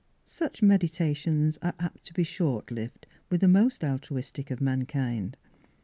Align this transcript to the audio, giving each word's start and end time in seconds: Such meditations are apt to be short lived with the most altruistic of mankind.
Such 0.25 0.63
meditations 0.63 1.59
are 1.61 1.75
apt 1.77 2.05
to 2.05 2.13
be 2.15 2.23
short 2.23 2.71
lived 2.71 3.05
with 3.29 3.41
the 3.41 3.47
most 3.47 3.83
altruistic 3.83 4.49
of 4.49 4.59
mankind. 4.59 5.37